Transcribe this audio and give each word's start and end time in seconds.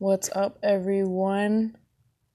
What's 0.00 0.30
up, 0.34 0.56
everyone? 0.62 1.76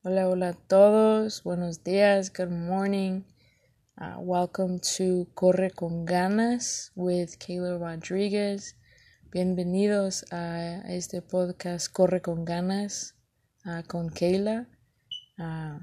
Hola, 0.03 0.29
hola 0.29 0.49
a 0.49 0.53
todos. 0.53 1.41
Buenos 1.41 1.83
días. 1.83 2.29
Good 2.31 2.51
morning. 2.51 3.25
Uh, 3.99 4.17
welcome 4.19 4.77
to 4.97 5.25
Corre 5.33 5.71
con 5.71 6.05
Ganas 6.05 6.91
with 6.93 7.39
Kayla 7.39 7.79
Rodriguez. 7.81 8.75
Bienvenidos 9.31 10.31
a 10.31 10.83
este 10.85 11.23
podcast 11.23 11.91
Corre 11.91 12.21
con 12.21 12.45
Ganas 12.45 13.15
uh, 13.65 13.81
con 13.87 14.11
Kayla. 14.11 14.67
Uh, 15.39 15.79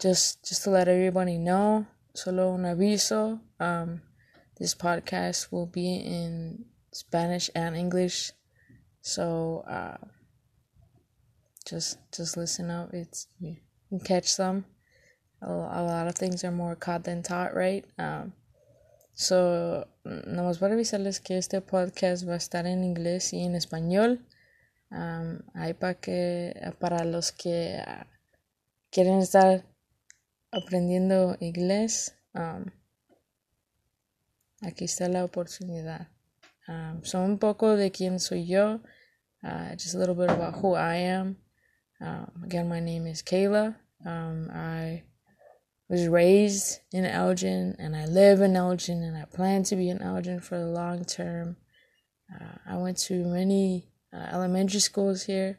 just, 0.00 0.48
just 0.48 0.64
to 0.64 0.70
let 0.70 0.88
everybody 0.88 1.36
know, 1.36 1.86
solo 2.14 2.54
un 2.54 2.64
aviso. 2.64 3.42
Um, 3.60 4.00
this 4.58 4.74
podcast 4.74 5.52
will 5.52 5.66
be 5.66 5.96
in 5.96 6.64
Spanish 6.90 7.50
and 7.54 7.76
English. 7.76 8.32
So 9.06 9.62
uh, 9.70 10.02
just 11.64 11.98
just 12.10 12.36
listen 12.36 12.70
up. 12.70 12.92
It's 12.92 13.28
you 13.38 13.54
can 13.88 14.00
catch 14.00 14.26
some. 14.26 14.64
A, 15.40 15.48
lot 15.48 16.08
of 16.08 16.16
things 16.16 16.42
are 16.42 16.50
more 16.50 16.74
caught 16.74 17.04
than 17.04 17.22
taught, 17.22 17.54
right? 17.54 17.84
Um, 18.00 18.32
so 19.14 19.86
nomás 20.04 20.58
para 20.58 20.74
avisarles 20.74 21.20
que 21.20 21.38
este 21.38 21.60
podcast 21.60 22.26
va 22.26 22.34
a 22.34 22.36
estar 22.36 22.66
en 22.66 22.82
inglés 22.82 23.32
y 23.32 23.44
en 23.44 23.54
español. 23.54 24.26
Um, 24.90 25.38
hay 25.54 25.74
para 25.74 25.94
que 25.94 26.52
para 26.80 27.04
los 27.04 27.30
que 27.30 27.78
uh, 27.78 28.04
quieren 28.90 29.20
estar 29.20 29.62
aprendiendo 30.50 31.36
inglés. 31.38 32.16
Um, 32.34 32.72
aquí 34.62 34.86
está 34.86 35.08
la 35.08 35.24
oportunidad. 35.24 36.08
Um, 36.66 37.04
so 37.04 37.22
un 37.22 37.38
poco 37.38 37.76
de 37.76 37.92
quién 37.92 38.18
soy 38.18 38.48
yo. 38.48 38.80
Uh, 39.46 39.76
just 39.76 39.94
a 39.94 39.98
little 39.98 40.14
bit 40.14 40.30
about 40.30 40.54
who 40.56 40.74
I 40.74 40.96
am. 40.96 41.36
Um, 42.00 42.30
again, 42.44 42.68
my 42.68 42.80
name 42.80 43.06
is 43.06 43.22
Kayla. 43.22 43.76
Um, 44.04 44.50
I 44.52 45.04
was 45.88 46.08
raised 46.08 46.80
in 46.92 47.04
Elgin 47.04 47.76
and 47.78 47.94
I 47.94 48.06
live 48.06 48.40
in 48.40 48.56
Elgin 48.56 49.04
and 49.04 49.16
I 49.16 49.24
plan 49.24 49.62
to 49.64 49.76
be 49.76 49.88
in 49.88 50.02
Elgin 50.02 50.40
for 50.40 50.58
the 50.58 50.66
long 50.66 51.04
term. 51.04 51.56
Uh, 52.34 52.56
I 52.68 52.76
went 52.76 52.98
to 53.06 53.24
many 53.24 53.88
uh, 54.12 54.26
elementary 54.32 54.80
schools 54.80 55.22
here. 55.22 55.58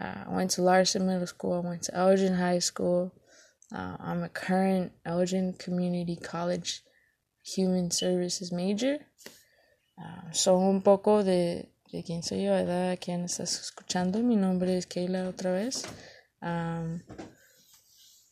Uh, 0.00 0.24
I 0.28 0.32
went 0.32 0.52
to 0.52 0.62
Larson 0.62 1.06
Middle 1.06 1.26
School. 1.26 1.54
I 1.54 1.68
went 1.68 1.82
to 1.84 1.94
Elgin 1.96 2.34
High 2.34 2.60
School. 2.60 3.12
Uh, 3.74 3.96
I'm 3.98 4.22
a 4.22 4.28
current 4.28 4.92
Elgin 5.04 5.54
Community 5.54 6.14
College 6.14 6.82
Human 7.42 7.90
Services 7.90 8.52
major. 8.52 8.98
Uh, 10.00 10.30
so 10.30 10.56
un 10.56 10.80
poco 10.80 11.24
de 11.24 11.66
de 11.92 12.04
quién 12.04 12.22
soy 12.22 12.44
yo, 12.44 12.52
¿verdad? 12.52 12.98
¿Quién 13.00 13.24
estás 13.24 13.60
escuchando? 13.60 14.18
Mi 14.20 14.36
nombre 14.36 14.76
es 14.76 14.86
Kayla 14.86 15.28
otra 15.28 15.52
vez. 15.52 15.84
Um, 16.42 17.00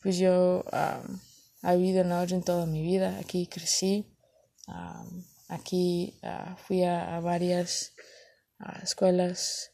pues 0.03 0.19
yo 0.19 0.63
um, 0.73 1.21
he 1.63 1.77
vivido 1.77 2.03
en 2.03 2.13
Elgin 2.13 2.43
toda 2.43 2.67
mi 2.67 2.83
vida, 2.83 3.19
aquí 3.19 3.47
crecí, 3.47 4.07
um, 4.69 5.25
aquí 5.49 6.19
uh, 6.23 6.57
fui 6.57 6.85
a, 6.85 7.17
a 7.17 7.21
varias 7.21 7.95
uh, 8.61 8.83
escuelas 8.83 9.73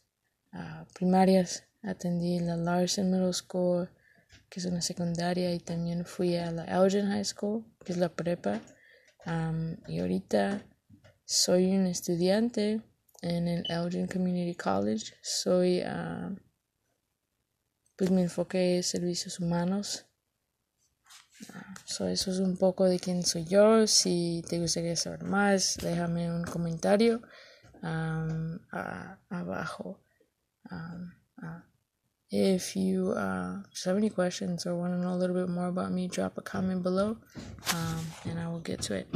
uh, 0.52 0.86
primarias, 0.94 1.64
atendí 1.82 2.38
la 2.38 2.56
Larson 2.56 3.10
Middle 3.10 3.32
School, 3.32 3.90
que 4.48 4.60
es 4.60 4.66
una 4.66 4.80
secundaria, 4.80 5.52
y 5.52 5.58
también 5.58 6.06
fui 6.06 6.36
a 6.36 6.50
la 6.52 6.64
Elgin 6.64 7.08
High 7.08 7.24
School, 7.24 7.64
que 7.84 7.92
es 7.92 7.98
la 7.98 8.10
prepa, 8.10 8.60
y 9.86 10.00
ahorita 10.00 10.66
soy 11.24 11.76
un 11.76 11.86
estudiante 11.86 12.82
en 13.22 13.48
el 13.48 13.64
Elgin 13.70 14.06
Community 14.06 14.54
College. 14.54 15.14
Soy, 15.22 15.82
uh, 15.82 16.36
pues 17.96 18.10
mi 18.10 18.22
enfoque 18.22 18.78
es 18.78 18.88
servicios 18.88 19.40
humanos. 19.40 20.04
Uh, 21.48 21.74
so 21.84 22.06
eso 22.06 22.30
es 22.30 22.38
un 22.38 22.56
poco 22.56 22.84
de 22.84 22.98
quién 22.98 23.22
soy 23.24 23.44
yo. 23.44 23.86
Si 23.86 24.44
te 24.48 24.58
gustaría 24.58 24.96
saber 24.96 25.24
más, 25.24 25.78
déjame 25.80 26.30
un 26.30 26.44
comentario 26.44 27.22
um, 27.82 28.58
uh, 28.72 29.16
abajo. 29.30 30.00
Um, 30.70 31.12
if 32.32 32.76
you 32.76 33.10
uh, 33.10 33.62
have 33.84 33.96
any 33.96 34.08
questions 34.08 34.64
or 34.64 34.74
want 34.74 34.94
to 34.94 34.98
know 34.98 35.12
a 35.12 35.18
little 35.20 35.36
bit 35.36 35.50
more 35.50 35.66
about 35.66 35.92
me, 35.92 36.08
drop 36.08 36.38
a 36.38 36.42
comment 36.42 36.82
below 36.82 37.18
um, 37.74 38.06
and 38.24 38.38
I 38.40 38.48
will 38.48 38.60
get 38.60 38.80
to 38.82 38.94
it. 38.94 39.06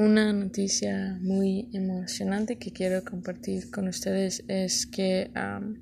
Una 0.00 0.32
noticia 0.32 1.18
muy 1.20 1.68
emocionante 1.74 2.56
que 2.56 2.72
quiero 2.72 3.04
compartir 3.04 3.70
con 3.70 3.86
ustedes 3.86 4.42
es 4.48 4.86
que 4.86 5.30
um, 5.36 5.74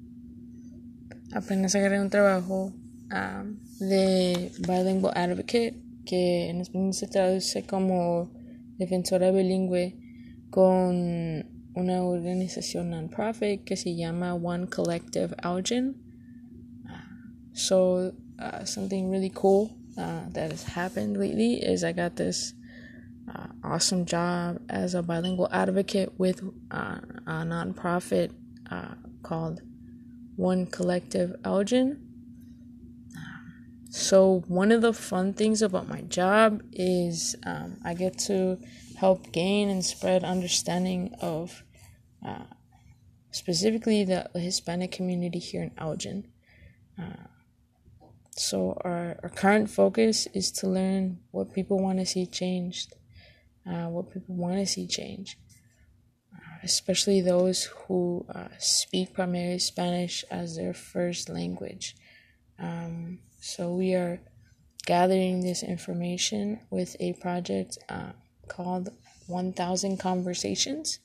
apenas 1.32 1.76
agarré 1.76 2.00
un 2.00 2.10
trabajo 2.10 2.74
um, 3.12 3.60
de 3.78 4.50
Bilingual 4.66 5.12
Advocate, 5.14 5.80
que 6.04 6.50
en 6.50 6.60
español 6.60 6.94
se 6.94 7.06
traduce 7.06 7.62
como 7.62 8.32
defensora 8.76 9.30
bilingüe, 9.30 9.96
con 10.50 11.46
una 11.76 12.02
organización 12.02 12.90
non-profit 12.90 13.62
que 13.62 13.76
se 13.76 13.94
llama 13.94 14.34
One 14.34 14.66
Collective 14.66 15.36
Elgin. 15.44 15.94
Uh, 16.84 17.52
so, 17.52 18.14
uh, 18.40 18.64
something 18.64 19.12
really 19.12 19.30
cool 19.30 19.76
uh, 19.96 20.28
that 20.32 20.50
has 20.50 20.64
happened 20.64 21.16
lately 21.16 21.62
is 21.62 21.84
I 21.84 21.92
got 21.92 22.16
this 22.16 22.57
uh, 23.34 23.46
awesome 23.64 24.04
job 24.06 24.60
as 24.68 24.94
a 24.94 25.02
bilingual 25.02 25.48
advocate 25.52 26.12
with 26.18 26.42
uh, 26.70 26.98
a 27.26 27.44
nonprofit 27.44 28.32
uh, 28.70 28.94
called 29.22 29.60
One 30.36 30.66
Collective 30.66 31.34
Elgin. 31.44 32.04
So, 33.90 34.44
one 34.48 34.70
of 34.70 34.82
the 34.82 34.92
fun 34.92 35.32
things 35.32 35.62
about 35.62 35.88
my 35.88 36.02
job 36.02 36.62
is 36.72 37.34
um, 37.46 37.78
I 37.84 37.94
get 37.94 38.18
to 38.26 38.58
help 38.96 39.32
gain 39.32 39.70
and 39.70 39.84
spread 39.84 40.24
understanding 40.24 41.14
of 41.20 41.64
uh, 42.24 42.44
specifically 43.30 44.04
the 44.04 44.28
Hispanic 44.34 44.92
community 44.92 45.38
here 45.38 45.62
in 45.62 45.72
Elgin. 45.78 46.28
Uh, 47.00 47.28
so, 48.36 48.78
our, 48.84 49.18
our 49.22 49.30
current 49.30 49.70
focus 49.70 50.28
is 50.34 50.52
to 50.52 50.68
learn 50.68 51.20
what 51.30 51.54
people 51.54 51.78
want 51.82 51.98
to 51.98 52.06
see 52.06 52.26
changed 52.26 52.92
uh, 53.68 53.88
what 53.88 54.10
people 54.10 54.34
want 54.34 54.56
to 54.56 54.66
see 54.66 54.86
change, 54.86 55.38
uh, 56.34 56.58
especially 56.62 57.20
those 57.20 57.64
who 57.64 58.24
uh, 58.34 58.48
speak 58.58 59.12
primarily 59.12 59.58
Spanish 59.58 60.24
as 60.30 60.56
their 60.56 60.72
first 60.72 61.28
language. 61.28 61.94
Um, 62.58 63.20
so 63.40 63.74
we 63.74 63.94
are 63.94 64.20
gathering 64.86 65.42
this 65.42 65.62
information 65.62 66.60
with 66.70 66.96
a 66.98 67.12
project 67.14 67.78
uh, 67.88 68.12
called 68.48 68.88
1000 69.26 69.98
Conversations. 69.98 71.00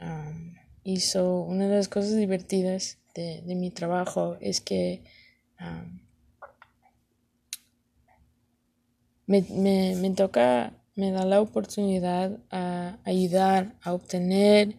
Um, 0.00 0.56
y 0.82 0.96
so 0.96 1.46
una 1.48 1.68
de 1.68 1.76
las 1.76 1.88
cosas 1.88 2.16
divertidas 2.16 2.96
de, 3.14 3.42
de 3.42 3.54
mi 3.54 3.70
trabajo 3.70 4.36
es 4.40 4.60
que 4.60 5.02
um, 5.60 6.00
me, 9.26 9.42
me, 9.50 9.94
me 9.94 10.10
toca 10.10 10.74
me 10.94 11.10
da 11.10 11.24
la 11.24 11.40
oportunidad 11.40 12.38
a 12.50 12.98
ayudar 13.04 13.74
a 13.82 13.92
obtener 13.92 14.76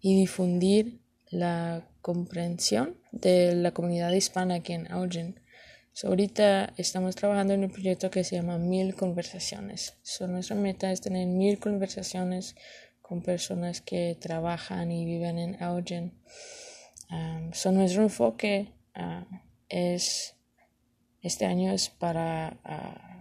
y 0.00 0.16
difundir 0.16 1.00
la 1.30 1.88
comprensión 2.00 2.96
de 3.10 3.54
la 3.54 3.72
comunidad 3.72 4.12
hispana 4.12 4.56
aquí 4.56 4.72
en 4.74 4.86
Elgin. 4.86 5.40
ahorita 6.04 6.72
estamos 6.76 7.16
trabajando 7.16 7.54
en 7.54 7.64
un 7.64 7.70
proyecto 7.70 8.10
que 8.10 8.24
se 8.24 8.36
llama 8.36 8.58
Mil 8.58 8.94
Conversaciones. 8.94 9.94
nuestra 10.28 10.56
meta 10.56 10.92
es 10.92 11.00
tener 11.00 11.26
mil 11.26 11.58
conversaciones 11.58 12.54
con 13.00 13.22
personas 13.22 13.80
que 13.80 14.16
trabajan 14.20 14.90
y 14.90 15.04
viven 15.04 15.38
en 15.38 15.54
Elgin. 15.62 16.12
nuestro 17.10 18.02
enfoque 18.02 18.72
es 19.68 20.34
este 21.22 21.46
año 21.46 21.72
es 21.72 21.88
para 21.88 22.58
ah, 22.64 23.11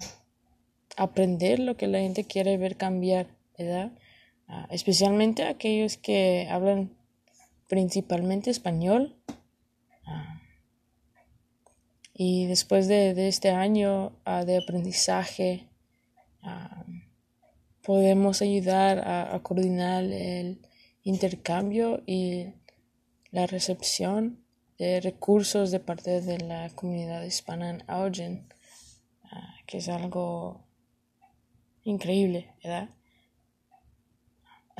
aprender 1.01 1.59
lo 1.59 1.77
que 1.77 1.87
la 1.87 1.99
gente 1.99 2.25
quiere 2.25 2.57
ver 2.57 2.77
cambiar, 2.77 3.25
¿verdad? 3.57 3.91
Uh, 4.47 4.67
especialmente 4.69 5.43
aquellos 5.43 5.97
que 5.97 6.47
hablan 6.49 6.95
principalmente 7.67 8.51
español. 8.51 9.15
Uh, 10.05 10.37
y 12.13 12.45
después 12.45 12.87
de, 12.87 13.15
de 13.15 13.29
este 13.29 13.49
año 13.49 14.11
uh, 14.27 14.45
de 14.45 14.57
aprendizaje, 14.57 15.67
podemos 17.83 18.41
ayudar 18.41 18.99
a, 18.99 19.35
a, 19.35 19.43
coordinar 19.43 20.03
el 20.03 20.59
intercambio 21.03 22.01
y 22.05 22.53
la 23.31 23.47
recepción 23.47 24.43
de 24.77 25.01
recursos 25.01 25.71
de 25.71 25.79
parte 25.79 26.21
de 26.21 26.39
la 26.39 26.69
comunidad 26.71 27.23
hispana 27.23 27.69
en 27.69 27.83
Elgin, 27.87 28.47
que 29.67 29.77
es 29.77 29.87
algo 29.87 30.65
increíble, 31.85 32.47
¿verdad? 32.63 32.89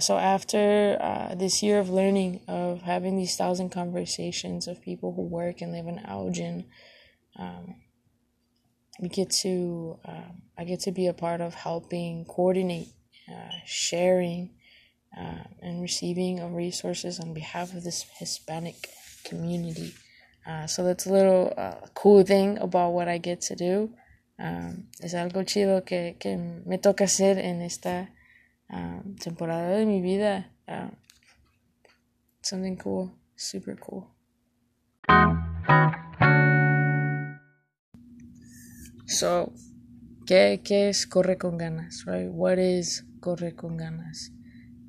so 0.01 0.17
after 0.17 0.97
uh, 0.99 1.35
this 1.35 1.61
year 1.61 1.79
of 1.79 1.89
learning 1.89 2.41
of 2.47 2.81
having 2.81 3.17
these 3.17 3.35
thousand 3.35 3.69
conversations 3.69 4.67
of 4.67 4.81
people 4.81 5.13
who 5.13 5.21
work 5.21 5.61
and 5.61 5.71
live 5.71 5.87
in 5.87 5.99
Elgin, 5.99 6.65
um, 7.37 7.75
we 8.99 9.09
get 9.09 9.29
to 9.29 9.99
um, 10.05 10.41
I 10.57 10.63
get 10.63 10.81
to 10.81 10.91
be 10.91 11.07
a 11.07 11.13
part 11.13 11.41
of 11.41 11.53
helping 11.53 12.25
coordinate, 12.25 12.89
uh, 13.29 13.55
sharing, 13.65 14.51
uh, 15.17 15.43
and 15.61 15.81
receiving 15.81 16.39
of 16.39 16.53
resources 16.53 17.19
on 17.19 17.33
behalf 17.33 17.73
of 17.73 17.83
this 17.83 18.05
Hispanic 18.17 18.89
community. 19.23 19.93
Uh, 20.47 20.65
so 20.65 20.83
that's 20.83 21.05
a 21.05 21.13
little 21.13 21.53
uh, 21.55 21.75
cool 21.93 22.23
thing 22.23 22.57
about 22.57 22.91
what 22.91 23.07
I 23.07 23.17
get 23.17 23.41
to 23.41 23.55
do. 23.55 23.93
Um, 24.41 24.87
es 25.01 25.13
algo 25.13 25.43
chido 25.43 25.83
que, 25.83 26.15
que 26.19 26.35
me 26.35 26.79
toca 26.79 27.03
hacer 27.03 27.37
en 27.37 27.61
esta 27.61 28.09
um, 28.69 29.15
temporada 29.15 29.77
de 29.77 29.85
mi 29.85 30.01
vida. 30.01 30.49
Um, 30.67 30.89
something 32.41 32.75
cool, 32.77 33.11
super 33.35 33.77
cool. 33.77 34.07
So, 39.05 39.53
¿qué, 40.25 40.61
¿qué 40.63 40.89
es 40.89 41.05
corre 41.05 41.37
con 41.37 41.59
ganas? 41.59 42.05
Right? 42.07 42.29
What 42.31 42.57
is 42.57 43.05
corre 43.19 43.53
con 43.55 43.77
ganas? 43.77 44.31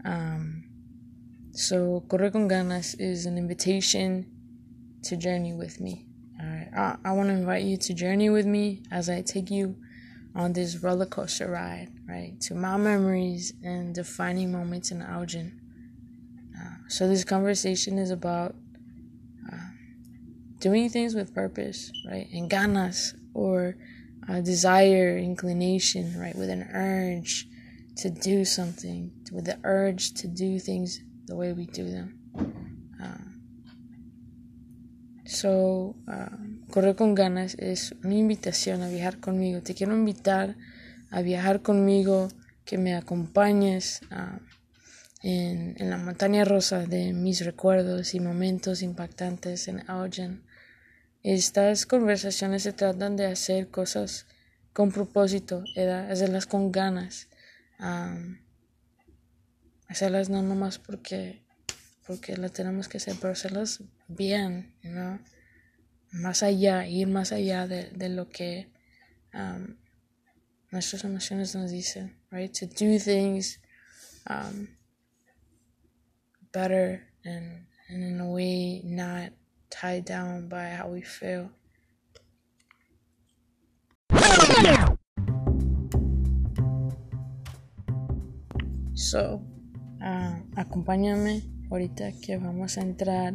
Um, 0.02 1.50
so, 1.52 2.06
corre 2.08 2.32
con 2.32 2.48
ganas 2.48 2.94
is 2.94 3.26
an 3.26 3.36
invitation 3.36 4.28
to 5.02 5.16
journey 5.16 5.52
with 5.52 5.78
me. 5.78 6.11
I, 6.76 6.96
I 7.04 7.12
want 7.12 7.28
to 7.28 7.34
invite 7.34 7.64
you 7.64 7.76
to 7.76 7.94
journey 7.94 8.30
with 8.30 8.46
me 8.46 8.82
as 8.90 9.08
I 9.08 9.22
take 9.22 9.50
you 9.50 9.76
on 10.34 10.52
this 10.52 10.82
roller 10.82 11.06
coaster 11.06 11.50
ride, 11.50 11.88
right, 12.08 12.40
to 12.40 12.54
my 12.54 12.76
memories 12.76 13.52
and 13.62 13.94
defining 13.94 14.50
moments 14.50 14.90
in 14.90 15.02
Elgin. 15.02 15.60
Uh, 16.58 16.76
so, 16.88 17.08
this 17.08 17.24
conversation 17.24 17.98
is 17.98 18.10
about 18.10 18.54
uh, 19.52 19.56
doing 20.58 20.88
things 20.88 21.14
with 21.14 21.34
purpose, 21.34 21.92
right, 22.08 22.28
and 22.32 22.50
ganas, 22.50 23.14
or 23.34 23.76
a 24.28 24.40
desire, 24.40 25.18
inclination, 25.18 26.18
right, 26.18 26.36
with 26.36 26.48
an 26.48 26.68
urge 26.72 27.46
to 27.96 28.08
do 28.08 28.44
something, 28.44 29.12
with 29.30 29.44
the 29.44 29.58
urge 29.64 30.14
to 30.14 30.28
do 30.28 30.58
things 30.58 31.00
the 31.26 31.36
way 31.36 31.52
we 31.52 31.66
do 31.66 31.90
them. 31.90 32.18
Uh, 33.02 33.31
So, 35.32 35.96
uh, 36.08 36.70
Correr 36.70 36.94
con 36.94 37.14
ganas 37.14 37.54
es 37.58 37.94
una 38.04 38.16
invitación 38.16 38.82
a 38.82 38.88
viajar 38.90 39.18
conmigo. 39.18 39.62
Te 39.62 39.74
quiero 39.74 39.94
invitar 39.94 40.56
a 41.10 41.22
viajar 41.22 41.62
conmigo, 41.62 42.28
que 42.66 42.76
me 42.76 42.94
acompañes 42.94 44.02
uh, 44.10 44.38
en, 45.22 45.74
en, 45.78 45.88
la 45.88 45.96
montaña 45.96 46.44
rosa 46.44 46.84
de 46.84 47.14
mis 47.14 47.42
recuerdos 47.46 48.12
y 48.14 48.20
momentos 48.20 48.82
impactantes 48.82 49.68
en 49.68 49.82
Elgin. 49.88 50.42
Estas 51.22 51.86
conversaciones 51.86 52.64
se 52.64 52.74
tratan 52.74 53.16
de 53.16 53.24
hacer 53.24 53.68
cosas 53.68 54.26
con 54.74 54.92
propósito, 54.92 55.64
¿verdad? 55.74 56.10
hacerlas 56.10 56.44
con 56.44 56.70
ganas, 56.70 57.28
um, 57.80 58.36
hacerlas 59.88 60.28
no 60.28 60.42
nomás 60.42 60.78
porque 60.78 61.42
porque 62.06 62.36
las 62.36 62.52
tenemos 62.52 62.88
que 62.88 62.98
hacer, 62.98 63.16
pero 63.20 63.32
hacerlas 63.32 63.82
bien, 64.16 64.74
¿no? 64.82 65.20
Más 66.12 66.42
allá, 66.42 66.86
ir 66.86 67.08
más 67.08 67.32
allá 67.32 67.66
de, 67.66 67.90
de 67.90 68.08
lo 68.08 68.28
que 68.28 68.68
um, 69.34 69.76
nuestras 70.70 71.04
emociones 71.04 71.54
nos 71.54 71.70
dicen, 71.70 72.16
right? 72.30 72.52
To 72.58 72.66
do 72.66 72.98
things 72.98 73.60
um, 74.28 74.68
better 76.52 77.02
and, 77.24 77.66
and 77.88 78.04
in 78.04 78.20
a 78.20 78.30
way 78.30 78.82
not 78.84 79.32
tied 79.70 80.04
down 80.04 80.48
by 80.48 80.70
how 80.70 80.88
we 80.88 81.02
feel. 81.02 81.50
So, 88.94 89.42
uh, 90.00 90.40
acompáñame 90.56 91.42
ahorita 91.70 92.12
que 92.20 92.38
vamos 92.38 92.78
a 92.78 92.82
entrar 92.82 93.34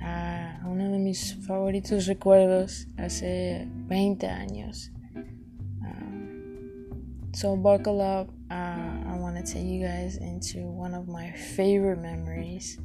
a 0.00 0.60
uno 0.64 0.90
de 0.90 0.98
mis 0.98 1.34
favoritos 1.46 2.06
recuerdos 2.06 2.86
hace 2.96 3.66
20 3.88 4.26
años. 4.28 4.90
Um, 5.82 7.32
so 7.32 7.56
buckle 7.56 8.00
up. 8.00 8.28
Uh, 8.50 8.54
I 8.54 9.16
want 9.18 9.36
to 9.36 9.42
take 9.42 9.64
you 9.64 9.82
guys 9.86 10.16
into 10.16 10.66
one 10.66 10.94
of 10.94 11.08
my 11.08 11.32
favorite 11.32 12.00
memories. 12.00 12.78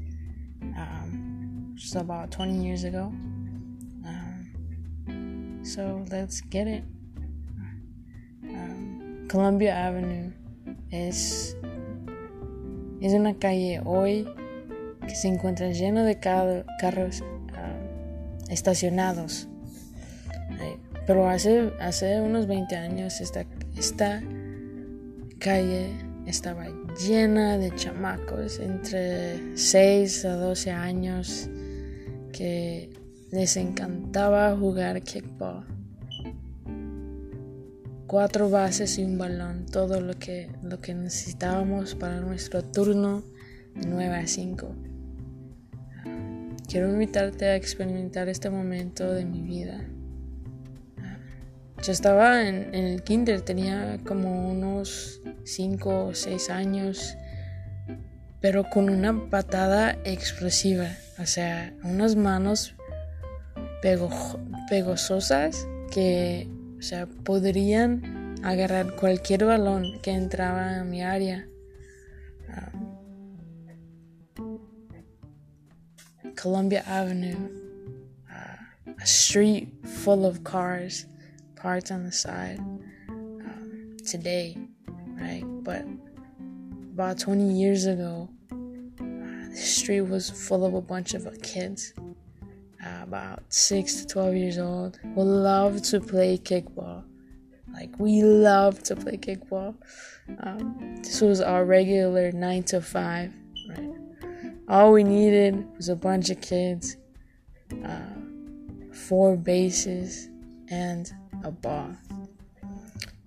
Um, 0.62 1.73
just 1.75 1.95
about 1.95 2.31
20 2.31 2.63
years 2.63 2.83
ago. 2.83 3.12
Um, 4.06 5.59
so 5.63 6.06
let's 6.12 6.41
get 6.41 6.67
it. 6.67 6.83
Um, 8.44 9.25
Columbia 9.27 9.73
Avenue 9.73 10.31
es, 10.91 11.56
es 13.01 13.13
una 13.13 13.33
calle 13.33 13.81
hoy 13.85 14.27
que 15.07 15.16
se 15.16 15.28
encuentra 15.28 15.69
lleno 15.72 16.04
de 16.04 16.19
carros 16.19 17.22
uh, 17.22 18.52
estacionados. 18.52 19.48
Pero 21.06 21.30
hace, 21.30 21.72
hace 21.80 22.19
unos 22.19 22.48
20 22.48 22.75
años 22.75 23.22
esta, 23.22 23.46
esta 23.78 24.24
calle 25.40 25.92
estaba 26.25 26.66
llena 27.07 27.57
de 27.57 27.74
chamacos 27.75 28.60
entre 28.60 29.56
6 29.56 30.25
a 30.25 30.36
12 30.36 30.72
años 30.72 31.50
que 32.31 32.90
les 33.31 33.58
encantaba 33.58 34.56
jugar 34.58 35.01
kickball. 35.04 35.66
Cuatro 38.08 38.50
bases 38.50 38.98
y 38.98 39.04
un 39.04 39.18
balón, 39.18 39.66
todo 39.66 40.00
lo 40.00 40.13
que, 40.18 40.50
lo 40.63 40.80
que 40.80 40.94
necesitábamos 40.94 41.96
para 41.96 42.19
nuestro 42.22 42.63
turno 42.63 43.24
de 43.75 43.88
9 43.88 44.16
a 44.16 44.28
5. 44.28 44.94
Quiero 46.67 46.89
invitarte 46.89 47.45
a 47.45 47.56
experimentar 47.56 48.27
este 48.27 48.50
momento 48.50 49.12
de 49.12 49.25
mi 49.25 49.41
vida. 49.41 49.85
Yo 51.83 51.91
estaba 51.91 52.48
en, 52.48 52.74
el 52.74 53.03
kinder, 53.03 53.41
tenía 53.41 54.00
como 54.05 54.50
unos 54.50 55.22
5 55.43 56.05
o 56.05 56.15
6 56.15 56.50
años, 56.50 57.15
pero 58.41 58.63
con 58.69 58.89
una 58.89 59.29
patada 59.29 59.98
explosiva, 60.03 60.89
o 61.19 61.25
sea, 61.25 61.74
unas 61.84 62.15
manos 62.15 62.75
pegososas 64.69 65.67
que, 65.91 66.50
o 66.79 66.81
sea, 66.81 67.05
podrían 67.05 68.36
agarrar 68.41 68.95
cualquier 68.95 69.45
balón 69.45 70.00
que 70.01 70.12
entraba 70.12 70.79
a 70.79 70.84
mi 70.84 71.03
área. 71.03 71.48
Columbia 76.46 76.84
Avenue, 76.86 77.50
uh, 78.32 78.94
a 79.02 79.08
street 79.08 79.68
full 79.84 80.28
of 80.28 80.44
cars 80.44 81.08
parked 81.56 81.90
on 81.90 82.04
the 82.04 82.12
side 82.12 82.60
um, 83.10 83.98
today, 84.06 84.56
right? 85.20 85.42
But 85.64 85.88
about 86.94 87.18
20 87.18 87.52
years 87.52 87.88
ago, 87.88 88.30
uh, 88.52 89.50
the 89.50 89.58
street 89.58 90.02
was 90.02 90.30
full 90.30 90.64
of 90.64 90.75
a 90.75 90.82
bunch 90.82 91.16
of 91.16 91.28
kids, 91.42 91.96
uh, 92.86 93.00
about 93.02 93.42
6 93.52 94.02
to 94.02 94.06
12 94.06 94.36
years 94.36 94.60
old, 94.60 95.00
who 95.16 95.24
love 95.24 95.82
to 95.82 96.00
play 96.00 96.38
kickball. 96.38 97.06
Like, 97.74 97.90
we 97.98 98.22
love 98.22 98.84
to 98.84 98.96
play 98.96 99.18
kickball. 99.18 99.74
Um, 100.42 100.98
this 101.02 101.22
was 101.22 101.42
our 101.42 101.66
regular 101.66 102.32
9 102.32 102.64
to 102.66 102.82
5, 102.82 103.34
right? 103.68 104.04
All 104.67 104.91
we 104.91 105.03
needed 105.03 105.67
was 105.77 105.89
a 105.89 105.95
bunch 105.95 106.29
of 106.31 106.41
kids, 106.41 106.98
uh, 107.84 108.00
four 108.91 109.38
bases, 109.38 110.29
and 110.69 111.12
a 111.43 111.51
ball. 111.51 111.95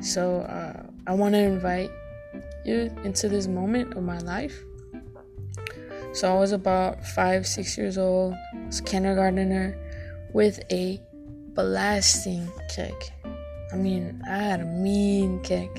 So 0.00 0.40
uh, 0.40 0.82
I 1.06 1.14
want 1.14 1.34
to 1.34 1.40
invite 1.40 1.90
you 2.64 2.90
into 3.04 3.28
this 3.28 3.46
moment 3.46 3.94
of 3.94 4.02
my 4.02 4.18
life. 4.18 4.58
So 6.12 6.34
I 6.34 6.38
was 6.38 6.52
about 6.52 7.06
five, 7.06 7.46
six 7.46 7.78
years 7.78 7.98
old, 7.98 8.34
I 8.34 8.66
was 8.66 8.80
kindergartner 8.80 9.78
with 10.32 10.60
a 10.72 11.00
blasting 11.54 12.50
kick. 12.68 13.12
I 13.72 13.76
mean, 13.76 14.20
I 14.28 14.38
had 14.38 14.60
a 14.60 14.64
mean 14.64 15.40
kick. 15.42 15.70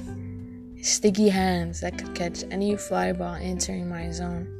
Sticky 0.81 1.27
hands 1.27 1.81
that 1.81 1.97
could 1.97 2.15
catch 2.15 2.43
any 2.51 2.77
fly 2.77 3.11
ball 3.11 3.35
entering 3.35 3.89
my 3.89 4.11
zone. 4.11 4.58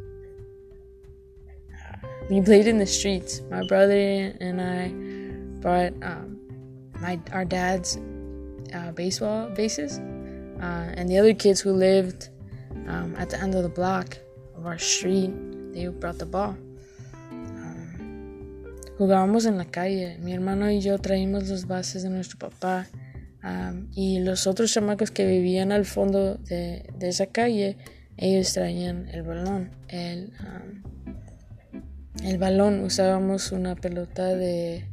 We 2.29 2.41
played 2.41 2.67
in 2.67 2.77
the 2.77 2.85
streets. 2.85 3.41
My 3.49 3.65
brother 3.65 3.97
and 4.39 4.61
I 4.61 4.93
brought 5.61 5.93
um, 6.03 6.37
my 7.01 7.19
our 7.33 7.43
dad's 7.43 7.97
uh, 8.71 8.91
baseball 8.91 9.49
bases, 9.49 9.97
uh, 10.61 10.93
and 10.93 11.09
the 11.09 11.17
other 11.17 11.33
kids 11.33 11.59
who 11.59 11.73
lived 11.73 12.29
um, 12.87 13.15
at 13.17 13.31
the 13.31 13.41
end 13.41 13.55
of 13.55 13.63
the 13.63 13.69
block 13.69 14.15
of 14.55 14.67
our 14.67 14.77
street, 14.77 15.31
they 15.73 15.87
brought 15.87 16.19
the 16.19 16.27
ball. 16.27 16.55
Um, 17.31 18.63
jugábamos 18.99 19.47
en 19.47 19.57
la 19.57 19.65
calle. 19.65 20.19
Mi 20.19 20.31
hermano 20.31 20.69
y 20.69 20.81
yo 20.81 20.99
traímos 20.99 21.49
los 21.49 21.65
bases 21.65 22.03
de 22.03 22.09
nuestro 22.09 22.37
papá. 22.37 22.87
Um, 23.43 23.87
y 23.95 24.19
los 24.19 24.45
otros 24.45 24.71
chamacos 24.71 25.09
que 25.09 25.25
vivían 25.25 25.71
al 25.71 25.85
fondo 25.85 26.35
de, 26.35 26.85
de, 26.93 27.07
esa 27.07 27.25
calle, 27.25 27.77
ellos 28.17 28.53
traían 28.53 29.07
el 29.13 29.23
balón. 29.23 29.71
El, 29.87 30.33
um, 30.41 30.83
el 32.23 32.37
balón 32.37 32.83
usábamos 32.83 33.51
una 33.51 33.75
pelota 33.75 34.35
de, 34.35 34.85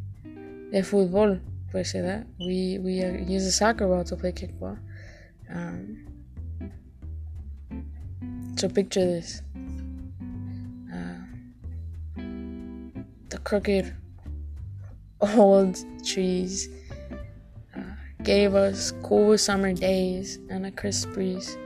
de 0.70 0.82
fútbol, 0.82 1.42
pues, 1.72 1.92
¿verdad? 1.92 2.26
We, 2.38 2.78
we 2.78 3.00
use 3.28 3.46
a 3.46 3.52
soccer 3.52 3.86
ball 3.86 4.04
to 4.04 4.16
play 4.16 4.32
kickball. 4.32 4.78
Um, 5.48 6.06
so 8.56 8.68
picture 8.68 9.04
this. 9.04 9.42
Uh, 10.92 12.20
the 13.28 13.38
crooked 13.38 13.94
old 15.20 15.76
trees 16.04 16.68
uh, 17.76 17.80
gave 18.22 18.54
us 18.54 18.92
cool 19.02 19.36
summer 19.36 19.72
days 19.72 20.38
and 20.50 20.66
a 20.66 20.70
crisp 20.70 21.12
breeze. 21.12 21.56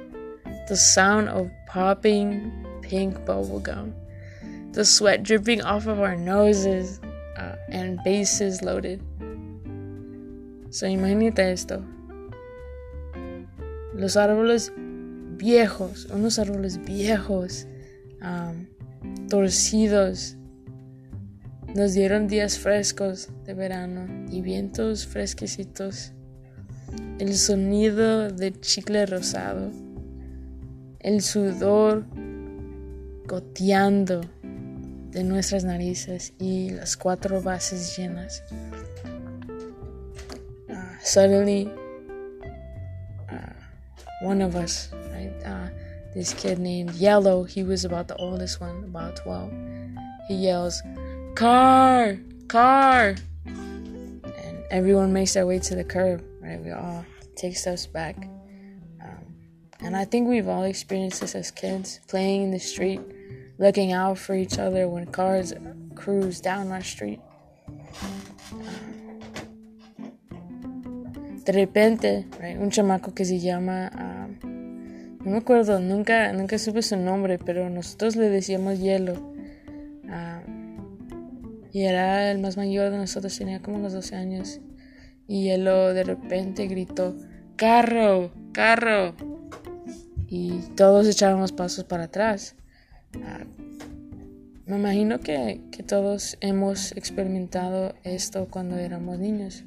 The 0.69 0.77
sound 0.77 1.29
of 1.29 1.51
popping 1.67 2.53
pink 2.83 3.25
bubble 3.25 3.61
gum. 3.61 3.95
The 4.73 4.85
sweat 4.85 5.23
dripping 5.25 5.63
off 5.63 5.87
of 5.87 6.01
our 6.01 6.15
noses 6.15 7.01
uh, 7.37 7.57
and 7.71 7.99
bases 8.05 8.63
loaded. 8.63 9.03
So 10.71 10.87
imagínate 10.87 11.51
esto. 11.51 11.85
Los 13.95 14.17
árboles 14.17 14.73
viejos, 15.37 16.07
unos 16.13 16.39
árboles 16.39 16.79
viejos, 16.85 17.67
um, 18.23 18.67
torcidos. 19.29 20.37
Nos 21.75 21.95
dieron 21.95 22.29
días 22.29 22.59
frescos 22.59 23.29
de 23.45 23.55
verano 23.55 24.07
y 24.31 24.41
vientos 24.41 25.07
fresquecitos. 25.07 26.13
El 27.19 27.35
sonido 27.35 28.31
de 28.31 28.53
chicle 28.61 29.07
rosado. 29.07 29.71
El 31.01 31.23
sudor 31.23 32.05
goteando 33.27 34.21
de 35.11 35.25
nuestras 35.25 35.65
narices 35.65 36.33
y 36.39 36.71
las 36.71 36.97
cuatro 36.97 37.41
bases 37.43 37.97
llenas. 37.97 38.43
Uh, 40.69 40.75
suddenly, 41.03 41.69
uh, 43.31 43.53
one 44.23 44.41
of 44.41 44.55
us 44.55 44.93
uh, 45.45 45.69
this 46.15 46.35
kid 46.35 46.59
named 46.59 46.91
Hielo. 46.91 47.49
He 47.49 47.63
was 47.63 47.85
about 47.85 48.09
the 48.09 48.17
oldest 48.17 48.61
one, 48.61 48.85
about 48.85 49.17
12. 49.17 49.53
He 50.29 50.35
yells, 50.35 50.83
Car! 51.35 52.19
Car! 52.49 53.17
And 53.47 54.65
everyone 54.71 55.13
makes 55.13 55.35
their 55.35 55.47
way 55.47 55.59
to 55.61 55.75
the 55.75 55.85
curb, 55.85 56.25
right? 56.41 56.61
We 56.61 56.73
all 56.73 57.05
take 57.37 57.57
steps 57.57 57.87
back. 57.87 58.17
Um, 59.03 59.35
and 59.81 59.97
I 59.97 60.05
think 60.05 60.29
we've 60.29 60.49
all 60.49 60.65
experienced 60.65 61.21
this 61.21 61.35
as 61.35 61.51
kids, 61.51 62.01
playing 62.09 62.43
in 62.45 62.51
the 62.51 62.59
street, 62.59 63.01
looking 63.61 63.93
out 63.93 64.19
for 64.19 64.35
each 64.35 64.59
other 64.59 64.89
when 64.89 65.07
cars 65.07 65.55
cruise 65.95 66.41
down 66.41 66.73
our 66.73 66.83
street. 66.83 67.21
de 71.45 71.53
repente, 71.53 72.27
right, 72.39 72.59
un 72.59 72.71
chamaco 72.71 73.13
que 73.13 73.25
se 73.25 73.41
llama 73.41 73.91
um, 73.95 74.39
No 75.25 75.33
me 75.33 75.39
acuerdo, 75.39 75.81
nunca, 75.81 76.33
nunca 76.33 76.59
supe 76.59 76.81
su 76.83 76.97
nombre, 76.97 77.39
pero 77.39 77.69
nosotros 77.69 78.17
le 78.17 78.29
decíamos 78.31 78.79
hielo. 78.79 79.33
Ah, 80.09 80.43
y 81.73 81.83
era 81.83 82.31
el 82.31 82.39
más 82.39 82.57
mayor 82.57 82.91
de 82.91 82.99
nosotros, 82.99 83.37
tenía 83.37 83.61
como 83.61 83.77
unos 83.77 83.93
12 83.93 84.17
años. 84.17 84.61
Y 85.27 85.45
hielo 85.45 85.93
de 85.93 86.05
repente 86.05 86.67
gritó, 86.69 87.17
carro, 87.57 88.31
carro. 88.53 89.15
Y 90.27 90.61
todos 90.77 91.07
echábamos 91.07 91.53
pasos 91.53 91.85
para 91.85 92.05
atrás. 92.05 92.57
Ah, 93.17 93.45
me 94.67 94.77
imagino 94.77 95.21
que, 95.21 95.63
que 95.73 95.83
todos 95.83 96.37
hemos 96.41 96.93
experimentado 96.93 97.95
esto 98.05 98.49
cuando 98.49 98.77
éramos 98.77 99.19
niños, 99.19 99.65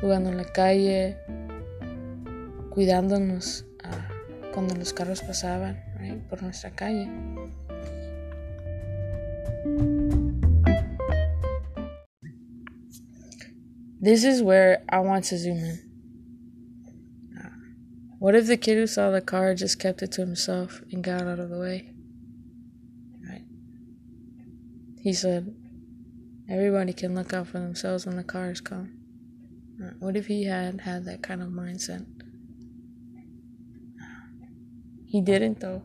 jugando 0.00 0.30
en 0.30 0.36
la 0.36 0.44
calle, 0.44 1.16
cuidándonos 2.70 3.66
cuando 4.52 4.74
los 4.74 4.92
carros 4.92 5.22
pasaban 5.22 5.82
right, 5.98 6.22
por 6.28 6.42
nuestra 6.42 6.70
calle. 6.70 7.08
This 14.00 14.24
is 14.24 14.42
where 14.42 14.84
I 14.88 14.98
want 14.98 15.24
to 15.26 15.38
zoom 15.38 15.58
in. 15.58 15.78
Uh, 17.38 17.48
what 18.18 18.34
if 18.34 18.46
the 18.46 18.56
kid 18.56 18.76
who 18.76 18.86
saw 18.86 19.10
the 19.10 19.20
car 19.20 19.54
just 19.54 19.78
kept 19.78 20.02
it 20.02 20.10
to 20.12 20.22
himself 20.22 20.82
and 20.92 21.02
got 21.02 21.22
out 21.22 21.38
of 21.38 21.50
the 21.50 21.58
way? 21.58 21.94
He 25.02 25.12
said, 25.12 25.52
everybody 26.48 26.92
can 26.92 27.16
look 27.16 27.32
out 27.32 27.48
for 27.48 27.58
themselves 27.58 28.06
when 28.06 28.16
the 28.16 28.22
cars 28.22 28.60
come. 28.60 28.92
What 29.98 30.16
if 30.16 30.28
he 30.28 30.44
had 30.44 30.82
had 30.82 31.06
that 31.06 31.22
kind 31.22 31.42
of 31.42 31.48
mindset? 31.48 32.06
He 35.04 35.20
didn't, 35.20 35.58
though. 35.58 35.82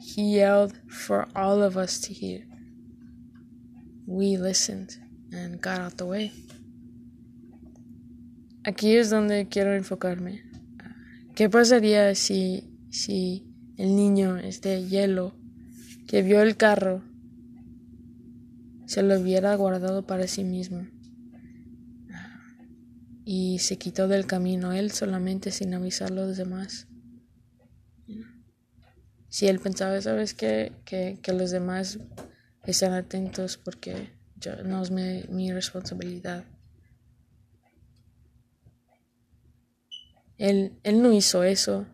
He 0.00 0.36
yelled 0.36 0.72
for 0.88 1.28
all 1.36 1.62
of 1.62 1.76
us 1.76 2.00
to 2.00 2.14
hear. 2.14 2.46
We 4.06 4.38
listened 4.38 4.96
and 5.30 5.60
got 5.60 5.78
out 5.78 5.98
the 5.98 6.06
way. 6.06 6.32
Aquí 8.64 8.96
es 8.96 9.10
donde 9.10 9.48
quiero 9.50 9.74
enfocarme. 9.74 10.40
¿Qué 11.34 11.50
pasaría 11.50 12.14
si, 12.14 12.64
si 12.90 13.46
el 13.76 13.94
niño, 13.94 14.38
este 14.38 14.88
hielo, 14.88 15.34
que 16.06 16.22
vio 16.22 16.40
el 16.40 16.56
carro, 16.56 17.02
se 18.88 19.02
lo 19.04 19.20
hubiera 19.20 19.54
guardado 19.54 20.04
para 20.04 20.26
sí 20.26 20.42
mismo? 20.42 20.88
Y 23.24 23.60
se 23.60 23.78
quitó 23.78 24.08
del 24.08 24.26
camino 24.26 24.72
él 24.72 24.90
solamente 24.90 25.52
sin 25.52 25.74
avisar 25.74 26.10
a 26.10 26.14
los 26.14 26.36
demás 26.36 26.88
si 29.28 29.46
él 29.46 29.60
pensaba, 29.60 30.00
sabes 30.00 30.34
que, 30.34 30.72
que, 30.84 31.18
que 31.22 31.32
los 31.32 31.50
demás 31.50 31.98
están 32.64 32.92
atentos 32.92 33.58
porque 33.58 34.10
yo, 34.36 34.62
no 34.64 34.82
es 34.82 34.90
mi, 34.90 35.22
mi 35.28 35.52
responsabilidad. 35.52 36.44
Él, 40.38 40.78
él 40.82 41.02
no 41.02 41.12
hizo 41.12 41.44
eso. 41.44 41.86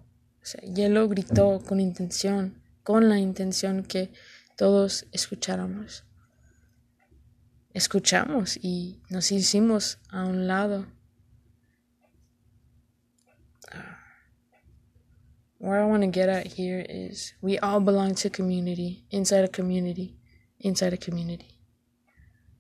O 0.43 0.47
sea, 0.47 0.63
y 0.65 0.83
él 0.83 0.95
lo 0.95 1.09
gritó 1.09 1.61
con 1.61 1.81
intención, 1.81 2.63
con 2.83 3.09
la 3.09 3.19
intención 3.19 3.83
que 3.83 4.13
todos 4.57 5.07
escucháramos. 5.11 6.05
Escuchamos 7.75 8.57
y 8.63 9.03
nos 9.11 9.31
hicimos 9.31 9.99
a 10.09 10.25
un 10.25 10.47
lado. 10.47 10.87
where 15.65 15.81
I 15.81 15.87
want 15.87 16.03
to 16.03 16.09
get 16.09 16.29
at 16.29 16.47
here 16.47 16.85
is 16.87 17.33
we 17.41 17.59
all 17.59 17.81
belong 17.81 18.15
to 18.17 18.29
community, 18.29 19.07
inside 19.11 19.45
a 19.45 19.49
community, 19.49 20.15
inside 20.61 20.93
a 20.93 20.99
community. 20.99 21.59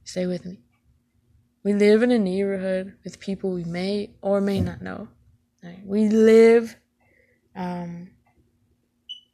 Stay 0.04 0.26
with 0.26 0.46
me. 0.46 0.62
We 1.62 1.74
live 1.74 2.02
in 2.02 2.10
a 2.10 2.18
neighborhood 2.18 2.94
with 3.04 3.20
people 3.20 3.50
we 3.52 3.64
may 3.64 4.14
or 4.22 4.40
may 4.40 4.60
not 4.60 4.80
know. 4.80 5.08
Right? 5.62 5.82
We 5.84 6.08
live 6.08 6.76
um, 7.54 8.10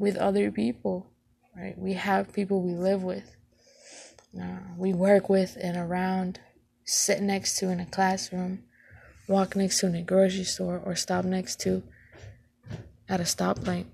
with 0.00 0.16
other 0.16 0.50
people, 0.50 1.12
right? 1.56 1.78
We 1.78 1.92
have 1.92 2.32
people 2.32 2.62
we 2.62 2.74
live 2.74 3.04
with, 3.04 3.36
uh, 4.38 4.74
we 4.76 4.92
work 4.92 5.28
with 5.28 5.56
and 5.62 5.76
around, 5.76 6.40
sit 6.84 7.20
next 7.20 7.58
to 7.58 7.70
in 7.70 7.80
a 7.80 7.86
classroom, 7.86 8.64
walk 9.28 9.56
next 9.56 9.80
to 9.80 9.86
in 9.86 9.94
a 9.94 10.02
grocery 10.02 10.44
store, 10.44 10.80
or 10.84 10.94
stop 10.96 11.24
next 11.24 11.60
to 11.60 11.82
at 13.08 13.20
a 13.20 13.24
stoplight. 13.24 13.86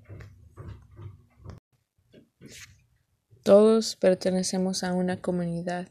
Todos 3.43 3.97
pertenecemos 3.97 4.83
a 4.83 4.93
una 4.93 5.21
comunidad, 5.21 5.89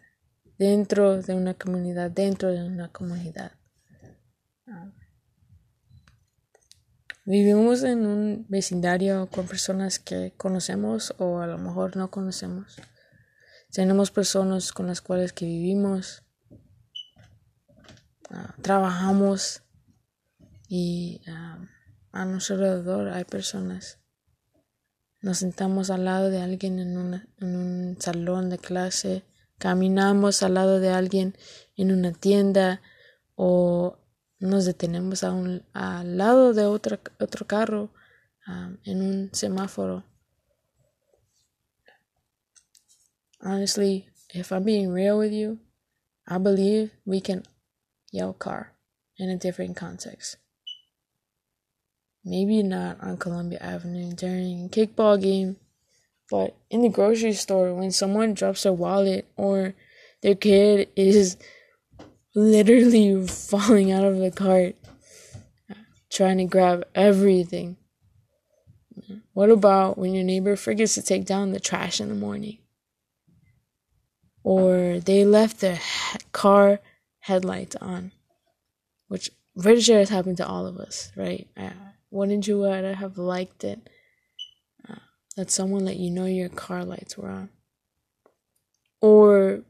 dentro 0.58 1.22
de 1.22 1.34
una 1.34 1.54
comunidad, 1.54 2.12
dentro 2.12 2.52
de 2.52 2.64
una 2.64 2.90
comunidad. 2.90 3.54
Vivimos 7.28 7.84
en 7.84 8.06
un 8.06 8.46
vecindario 8.50 9.28
con 9.32 9.48
personas 9.48 9.98
que 9.98 10.34
conocemos 10.38 11.16
o 11.18 11.40
a 11.40 11.48
lo 11.48 11.58
mejor 11.58 11.98
no 11.98 12.12
conocemos. 12.12 12.80
Tenemos 13.76 14.10
personas 14.10 14.72
con 14.72 14.88
las 14.88 15.02
cuales 15.02 15.34
que 15.34 15.44
vivimos, 15.44 16.24
ah, 18.30 18.56
trabajamos 18.62 19.64
y 20.70 21.20
ah, 21.28 21.60
a 22.14 22.24
nuestro 22.24 22.56
alrededor 22.56 23.10
hay 23.10 23.26
personas. 23.26 24.00
nos 25.20 25.40
sentamos 25.40 25.90
al 25.90 26.06
lado 26.06 26.30
de 26.30 26.42
alguien 26.42 26.80
en, 26.80 27.22
en 27.38 27.56
un 27.58 27.98
salón 28.00 28.50
de 28.50 28.60
clase, 28.60 29.26
caminamos 29.58 30.42
al 30.42 30.54
lado 30.54 30.80
de 30.80 30.92
alguien 30.92 31.36
en 31.76 31.92
una 31.92 32.14
tienda 32.14 32.82
o 33.36 33.98
nos 34.40 34.64
detenemos 34.64 35.26
a 35.26 35.34
un, 35.34 35.66
al 35.74 36.18
lado 36.18 36.54
de 36.54 36.66
otro, 36.66 36.98
otro 37.20 37.46
carro 37.46 37.92
um, 38.48 38.78
en 38.86 39.02
un 39.02 39.30
semáforo. 39.34 40.06
Honestly, 43.46 44.08
if 44.34 44.52
I'm 44.52 44.64
being 44.64 44.90
real 44.90 45.20
with 45.20 45.32
you, 45.32 45.60
I 46.28 46.40
believe 46.40 46.90
we 47.06 47.22
can 47.22 47.44
yell 48.12 48.34
car 48.34 48.74
in 49.20 49.30
a 49.30 49.38
different 49.38 49.76
context. 49.76 50.38
Maybe 52.24 52.64
not 52.64 53.00
on 53.02 53.18
Columbia 53.18 53.60
Avenue 53.62 54.14
during 54.14 54.68
kickball 54.70 55.22
game, 55.22 55.58
but 56.32 56.56
in 56.72 56.82
the 56.82 56.90
grocery 56.90 57.34
store 57.34 57.72
when 57.76 57.92
someone 57.92 58.34
drops 58.34 58.64
their 58.64 58.74
wallet 58.74 59.28
or 59.36 59.76
their 60.24 60.34
kid 60.34 60.90
is 60.96 61.38
literally 62.34 63.28
falling 63.28 63.92
out 63.92 64.06
of 64.06 64.18
the 64.18 64.32
cart, 64.32 64.76
trying 66.12 66.40
to 66.40 66.46
grab 66.46 66.84
everything. 66.96 67.78
What 69.34 69.52
about 69.52 70.00
when 70.00 70.16
your 70.16 70.24
neighbor 70.24 70.56
forgets 70.56 70.96
to 70.96 71.04
take 71.04 71.26
down 71.26 71.52
the 71.52 71.60
trash 71.60 72.02
in 72.02 72.10
the 72.10 72.16
morning? 72.16 72.58
Or 74.46 75.00
they 75.00 75.26
left 75.26 75.60
their 75.60 75.80
car 76.32 76.80
headlights 77.22 77.76
on, 77.78 78.12
which 79.08 79.32
pretty 79.60 79.82
sure 79.82 79.98
has 79.98 80.10
happened 80.10 80.38
to 80.38 80.48
all 80.48 80.68
of 80.68 80.78
us, 80.78 81.12
right? 81.16 81.48
Uh, 81.58 81.72
wouldn't 82.12 82.48
you 82.48 82.62
have 82.62 83.18
liked 83.18 83.64
it 83.64 83.90
uh, 84.88 84.98
that 85.36 85.50
someone 85.50 85.84
let 85.84 85.98
you 85.98 86.12
know 86.12 86.26
your 86.28 86.50
car 86.50 86.86
lights 86.86 87.18
were 87.18 87.32
on? 87.32 87.50
Or 89.02 89.64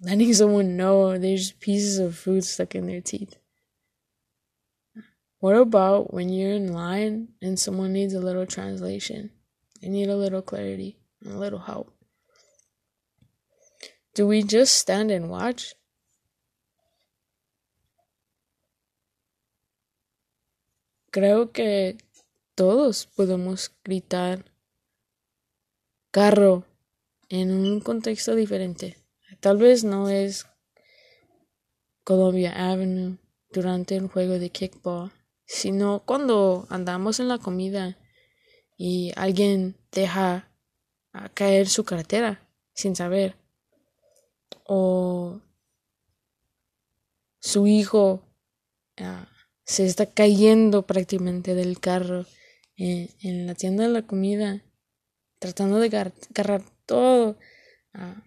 letting 0.00 0.32
someone 0.42 0.76
know 0.76 1.18
there's 1.18 1.50
pieces 1.50 1.98
of 1.98 2.16
food 2.16 2.44
stuck 2.44 2.76
in 2.76 2.86
their 2.86 3.00
teeth. 3.00 3.34
What 5.40 5.56
about 5.56 6.14
when 6.14 6.28
you're 6.28 6.52
in 6.52 6.72
line 6.72 7.30
and 7.42 7.58
someone 7.58 7.92
needs 7.92 8.14
a 8.14 8.20
little 8.20 8.46
translation? 8.46 9.30
They 9.82 9.88
need 9.88 10.08
a 10.08 10.16
little 10.16 10.42
clarity, 10.42 10.98
a 11.26 11.30
little 11.30 11.58
help. 11.58 11.97
Do 14.18 14.26
we 14.26 14.42
just 14.42 14.74
stand 14.74 15.12
and 15.12 15.30
watch? 15.30 15.74
Creo 21.12 21.52
que 21.52 21.98
todos 22.56 23.06
podemos 23.06 23.70
gritar 23.84 24.44
carro 26.10 26.64
en 27.28 27.52
un 27.52 27.78
contexto 27.78 28.34
diferente. 28.34 28.96
Tal 29.38 29.56
vez 29.56 29.84
no 29.84 30.08
es 30.08 30.46
Columbia 32.02 32.72
Avenue 32.72 33.18
durante 33.52 34.00
un 34.00 34.08
juego 34.08 34.40
de 34.40 34.50
kickball, 34.50 35.12
sino 35.44 36.02
cuando 36.04 36.66
andamos 36.70 37.20
en 37.20 37.28
la 37.28 37.38
comida 37.38 37.96
y 38.76 39.12
alguien 39.14 39.76
deja 39.92 40.50
caer 41.34 41.68
su 41.68 41.84
cartera 41.84 42.50
sin 42.74 42.96
saber 42.96 43.36
o 44.68 45.40
su 47.40 47.66
hijo 47.66 48.22
ah, 48.98 49.28
se 49.64 49.86
está 49.86 50.06
cayendo 50.06 50.86
prácticamente 50.86 51.54
del 51.54 51.80
carro 51.80 52.26
en, 52.76 53.46
la 53.46 53.54
tienda 53.54 53.84
de 53.84 53.90
la 53.90 54.02
comida 54.02 54.62
tratando 55.38 55.78
de 55.78 55.86
agarrar 55.86 56.62
todo 56.86 57.38
ah, 57.94 58.22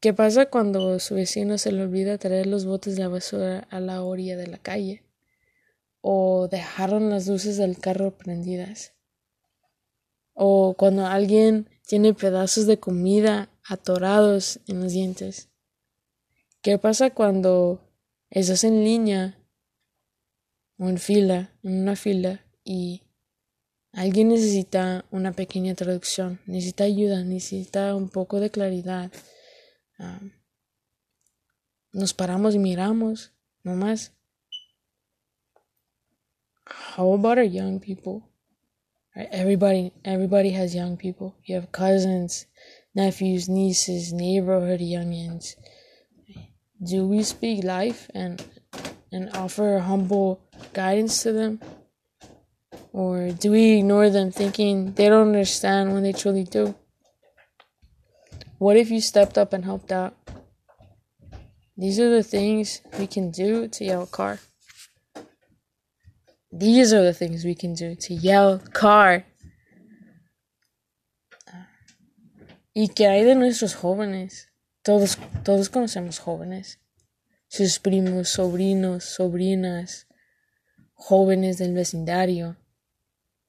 ¿Qué 0.00 0.14
pasa 0.14 0.46
cuando 0.46 0.98
su 0.98 1.14
vecino 1.14 1.58
se 1.58 1.72
le 1.72 1.82
olvida 1.82 2.16
traer 2.16 2.46
los 2.46 2.64
botes 2.64 2.96
de 2.96 3.02
la 3.02 3.08
basura 3.08 3.66
a 3.68 3.80
la 3.80 4.02
orilla 4.02 4.34
de 4.38 4.46
la 4.46 4.56
calle? 4.56 5.04
¿O 6.00 6.48
dejaron 6.50 7.10
las 7.10 7.26
luces 7.26 7.58
del 7.58 7.78
carro 7.78 8.16
prendidas? 8.16 8.94
¿O 10.32 10.72
cuando 10.72 11.06
alguien 11.06 11.68
tiene 11.86 12.14
pedazos 12.14 12.66
de 12.66 12.80
comida 12.80 13.49
atorados 13.70 14.60
en 14.66 14.80
los 14.82 14.92
dientes? 14.92 15.48
¿Qué 16.60 16.76
pasa 16.76 17.10
cuando 17.10 17.80
estás 18.28 18.64
en 18.64 18.84
línea 18.84 19.38
o 20.76 20.88
en 20.88 20.98
fila, 20.98 21.54
en 21.62 21.82
una 21.82 21.96
fila 21.96 22.44
y 22.64 23.02
alguien 23.92 24.28
necesita 24.28 25.06
una 25.10 25.32
pequeña 25.32 25.74
traducción, 25.74 26.40
necesita 26.46 26.84
ayuda, 26.84 27.24
necesita 27.24 27.94
un 27.94 28.08
poco 28.08 28.40
de 28.40 28.50
claridad? 28.50 29.12
Um, 29.98 30.32
nos 31.92 32.12
paramos 32.12 32.54
y 32.54 32.58
miramos, 32.58 33.32
no 33.62 33.76
más. 33.76 34.12
How 36.96 37.12
about 37.14 37.38
our 37.38 37.46
young 37.46 37.80
people? 37.80 38.28
Everybody, 39.14 39.92
everybody 40.04 40.50
has 40.52 40.74
young 40.74 40.96
people. 40.96 41.34
You 41.44 41.56
have 41.56 41.72
cousins, 41.72 42.46
nephews, 42.94 43.48
nieces, 43.48 44.12
neighborhood 44.12 44.80
youngins. 44.80 45.54
Do 46.82 47.06
we 47.06 47.22
speak 47.22 47.64
life 47.64 48.10
and 48.14 48.42
and 49.12 49.30
offer 49.36 49.78
humble 49.80 50.40
guidance 50.72 51.22
to 51.22 51.32
them? 51.32 51.60
Or 52.92 53.30
do 53.30 53.50
we 53.50 53.78
ignore 53.78 54.10
them 54.10 54.30
thinking 54.30 54.92
they 54.92 55.08
don't 55.08 55.28
understand 55.28 55.92
when 55.92 56.02
they 56.02 56.12
truly 56.12 56.44
do? 56.44 56.74
What 58.58 58.76
if 58.76 58.90
you 58.90 59.00
stepped 59.00 59.38
up 59.38 59.52
and 59.52 59.64
helped 59.64 59.92
out? 59.92 60.16
These 61.76 61.98
are 61.98 62.10
the 62.10 62.22
things 62.22 62.82
we 62.98 63.06
can 63.06 63.30
do 63.30 63.68
to 63.68 63.84
yell 63.84 64.06
car. 64.06 64.38
These 66.52 66.92
are 66.92 67.02
the 67.02 67.14
things 67.14 67.44
we 67.44 67.54
can 67.54 67.74
do 67.74 67.94
to 67.94 68.14
yell 68.14 68.58
car. 68.58 69.24
¿Y 72.72 72.88
qué 72.88 73.08
hay 73.08 73.24
de 73.24 73.34
nuestros 73.34 73.74
jóvenes? 73.74 74.52
Todos, 74.82 75.18
todos 75.44 75.68
conocemos 75.70 76.20
jóvenes. 76.20 76.80
Sus 77.48 77.80
primos, 77.80 78.28
sobrinos, 78.28 79.04
sobrinas, 79.04 80.06
jóvenes 80.94 81.58
del 81.58 81.74
vecindario. 81.74 82.56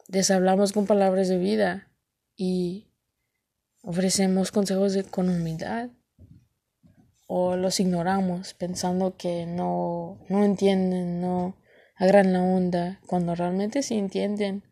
Les 0.07 0.31
hablamos 0.31 0.71
con 0.73 0.87
palabras 0.87 1.27
de 1.27 1.37
vida 1.37 1.91
y 2.35 2.91
ofrecemos 3.83 4.51
consejos 4.51 4.93
de, 4.93 5.03
con 5.03 5.29
humildad 5.29 5.89
o 7.27 7.55
los 7.55 7.79
ignoramos 7.79 8.55
pensando 8.55 9.15
que 9.17 9.45
no, 9.45 10.19
no 10.29 10.43
entienden, 10.43 11.21
no 11.21 11.55
agarran 11.95 12.33
la 12.33 12.41
onda, 12.41 12.99
cuando 13.05 13.35
realmente 13.35 13.83
sí 13.83 13.99
entienden 13.99 14.63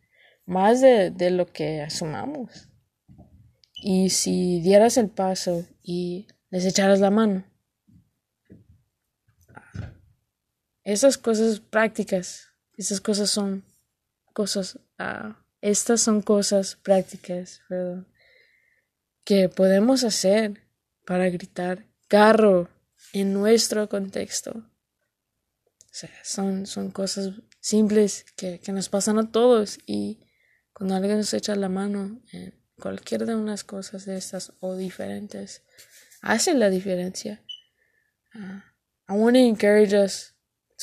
más 0.45 0.81
de, 0.81 1.12
de 1.12 1.29
lo 1.29 1.45
que 1.45 1.81
asumamos. 1.83 2.68
Y 3.82 4.10
si 4.10 4.62
dieras 4.62 4.98
el 4.98 5.10
paso 5.10 5.65
y 5.82 6.28
les 6.50 6.65
echaras 6.65 7.00
la 7.00 7.12
mano, 7.12 7.46
esas 10.84 11.18
cosas 11.18 11.60
prácticas, 11.60 12.50
esas 12.74 13.00
cosas 13.00 13.30
son 13.30 13.63
cosas, 14.34 14.76
uh, 15.00 15.34
estas 15.62 16.02
son 16.02 16.22
cosas 16.22 16.76
prácticas, 16.76 17.62
perdón, 17.70 18.08
que 19.24 19.50
podemos 19.50 20.04
hacer 20.04 20.63
para 21.06 21.30
gritar 21.30 21.86
carro 22.08 22.70
en 23.13 23.34
nuestro 23.34 23.88
contexto. 23.88 24.52
O 24.52 25.92
sea, 25.92 26.12
son, 26.24 26.65
son 26.65 26.92
cosas 26.92 27.34
simples 27.60 28.26
que, 28.36 28.60
que 28.60 28.72
nos 28.72 28.89
pasan 28.89 29.20
a 29.20 29.32
todos 29.32 29.80
y 29.86 30.20
cuando 30.74 30.96
alguien 30.96 31.18
nos 31.18 31.34
echa 31.34 31.56
la 31.56 31.70
mano 31.70 32.22
en 32.32 32.60
cualquier 32.80 33.26
de 33.26 33.36
unas 33.36 33.63
cosas 33.63 34.06
de 34.06 34.18
estas 34.18 34.52
o 34.62 34.76
diferentes, 34.76 35.62
hace 36.22 36.54
la 36.54 36.70
diferencia. 36.70 37.39
Uh, 38.34 38.62
I 39.08 39.13
want 39.13 39.36
to 39.36 39.42
encourage 39.42 39.94
us 39.94 40.34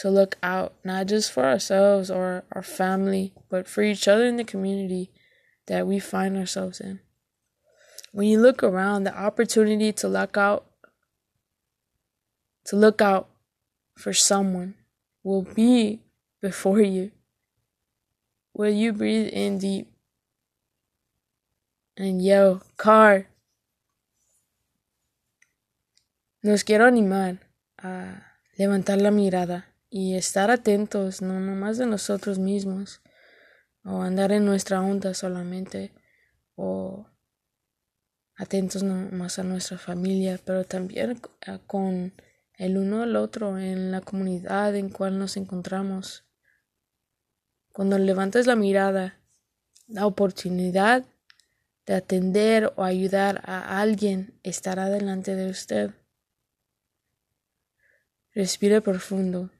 to 0.03 0.11
look 0.11 0.37
out, 0.43 0.75
not 0.85 1.07
just 1.07 1.33
for 1.33 1.45
ourselves 1.45 2.11
or 2.11 2.45
our 2.53 2.63
family, 2.63 3.33
but 3.51 3.67
for 3.67 3.83
each 3.83 4.07
other 4.07 4.27
in 4.27 4.37
the 4.37 4.45
community 4.45 5.11
that 5.67 5.87
we 5.87 5.99
find 5.99 6.37
ourselves 6.37 6.81
in. 6.81 7.01
when 8.17 8.29
you 8.29 8.41
look 8.41 8.63
around, 8.63 9.05
the 9.05 9.15
opportunity 9.15 9.93
to 9.93 10.09
look 10.09 10.39
out, 10.39 10.65
to 12.65 12.75
look 12.75 13.03
out 13.03 13.29
for 13.95 14.15
someone 14.15 14.75
will 15.23 15.43
be 15.43 16.01
before 16.41 16.81
you. 16.81 17.11
Will 18.55 18.71
you 18.71 18.95
breathe 18.95 19.29
in 19.29 19.59
deep 19.59 19.93
and 21.97 22.21
yell, 22.21 22.61
car? 22.77 23.29
Nos 26.43 26.65
quiero 26.65 26.85
animar 26.85 27.51
a 27.79 28.39
levantar 28.57 29.01
la 29.01 29.11
mirada 29.11 29.75
y 29.91 30.15
estar 30.15 30.51
atentos 30.51 31.23
no 31.23 31.41
nomás 31.41 31.79
de 31.79 31.87
nosotros 31.87 32.39
mismos, 32.39 33.01
o 33.85 34.03
andar 34.03 34.33
en 34.33 34.45
nuestra 34.45 34.81
onda 34.81 35.15
solamente 35.15 35.93
o 36.57 37.07
atentos 38.37 38.83
más 38.83 39.39
a 39.39 39.45
nuestra 39.45 39.79
familia, 39.79 40.39
pero 40.45 40.65
también 40.65 41.21
con 41.67 42.13
el 42.59 42.79
uno 42.79 43.03
al 43.03 43.17
otro 43.17 43.59
en 43.59 43.91
la 43.91 44.01
comunidad 44.01 44.75
en 44.75 44.91
cual 44.91 45.19
nos 45.19 45.37
encontramos. 45.37 46.25
Cuando 47.73 47.99
levantes 47.99 48.47
la 48.47 48.57
mirada, 48.57 49.21
la 49.87 50.07
oportunidad 50.07 51.05
de 51.87 51.95
atender 51.95 52.73
o 52.77 52.83
ayudar 52.83 53.43
a 53.47 53.81
alguien 53.81 54.35
estará 54.43 54.89
delante 54.89 55.35
de 55.35 55.49
usted. 55.49 55.91
Respire 58.35 58.81
profundo 58.81 59.51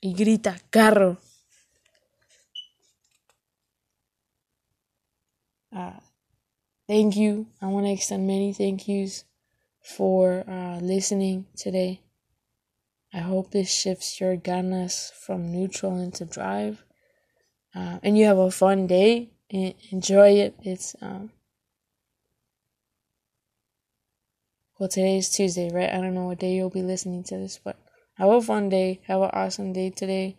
y 0.00 0.14
grita, 0.14 0.58
carro. 0.70 1.18
Uh, 5.72 6.00
thank 6.88 7.16
you. 7.16 7.46
I 7.60 7.66
want 7.66 7.86
to 7.86 7.92
extend 7.92 8.26
many 8.26 8.52
thank 8.52 8.88
yous 8.88 9.24
for 9.82 10.44
uh, 10.48 10.78
listening 10.80 11.46
today. 11.56 12.00
I 13.12 13.18
hope 13.18 13.50
this 13.50 13.70
shifts 13.70 14.20
your 14.20 14.36
ganas 14.36 15.12
from 15.12 15.50
neutral 15.50 15.98
into 15.98 16.24
drive. 16.24 16.84
Uh, 17.74 17.98
and 18.02 18.16
you 18.16 18.26
have 18.26 18.38
a 18.38 18.50
fun 18.50 18.86
day. 18.86 19.30
Enjoy 19.50 20.30
it. 20.30 20.54
It's, 20.62 20.94
um, 21.00 21.30
well, 24.78 24.88
today 24.88 25.18
is 25.18 25.28
Tuesday, 25.28 25.70
right? 25.72 25.90
I 25.90 25.96
don't 25.96 26.14
know 26.14 26.26
what 26.26 26.38
day 26.38 26.54
you'll 26.54 26.70
be 26.70 26.82
listening 26.82 27.24
to 27.24 27.36
this, 27.36 27.58
but 27.62 27.76
have 28.14 28.30
a 28.30 28.40
fun 28.40 28.68
day. 28.68 29.00
Have 29.08 29.22
an 29.22 29.30
awesome 29.32 29.72
day 29.72 29.90
today. 29.90 30.36